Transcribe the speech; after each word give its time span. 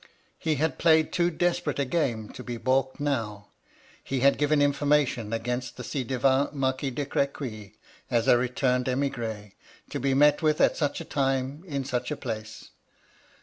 He 0.39 0.55
had 0.55 0.79
played 0.79 1.11
too 1.13 1.29
desperate 1.29 1.77
a 1.77 1.85
game 1.85 2.29
to 2.29 2.43
be 2.43 2.57
baulked 2.57 2.99
now. 2.99 3.49
He 4.03 4.21
had 4.21 4.39
given 4.39 4.59
information 4.59 5.31
against 5.31 5.77
the 5.77 5.83
9i 5.83 6.07
devant 6.07 6.53
Marquis 6.55 6.89
de 6.89 7.05
Crequy, 7.05 7.75
as 8.09 8.27
a 8.27 8.35
returned 8.35 8.89
emigre, 8.89 9.51
to 9.91 9.99
be 9.99 10.15
met 10.15 10.41
with 10.41 10.59
at 10.59 10.75
such 10.75 11.01
a 11.01 11.05
time, 11.05 11.63
in 11.67 11.85
such 11.85 12.09
a 12.09 12.17
place. 12.17 12.71